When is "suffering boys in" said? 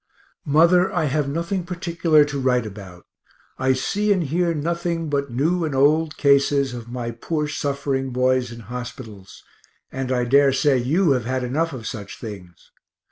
7.47-8.61